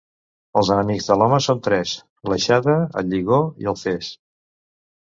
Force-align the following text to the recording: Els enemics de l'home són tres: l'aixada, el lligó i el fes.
Els 0.61 0.71
enemics 0.75 1.09
de 1.11 1.17
l'home 1.23 1.39
són 1.49 1.61
tres: 1.69 1.95
l'aixada, 2.33 2.77
el 3.03 3.15
lligó 3.15 3.41
i 3.67 3.73
el 3.75 3.81
fes. 3.87 4.15